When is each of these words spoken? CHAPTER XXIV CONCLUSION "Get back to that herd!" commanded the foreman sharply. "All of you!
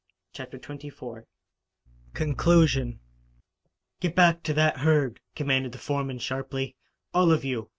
CHAPTER 0.33 0.57
XXIV 0.57 1.25
CONCLUSION 2.15 2.99
"Get 3.99 4.15
back 4.15 4.41
to 4.41 4.53
that 4.55 4.77
herd!" 4.77 5.19
commanded 5.35 5.73
the 5.73 5.77
foreman 5.77 6.17
sharply. 6.17 6.75
"All 7.13 7.31
of 7.31 7.45
you! 7.45 7.69